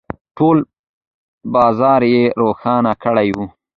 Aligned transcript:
،ټول 0.37 0.57
بازار 1.53 2.01
يې 2.13 2.23
روښانه 2.41 2.93
کړی 3.03 3.29
و. 3.35 3.37